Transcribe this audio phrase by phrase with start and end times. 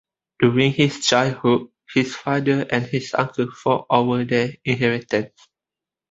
[0.39, 5.47] During his childhood, his father and his uncle fought over their inheritance.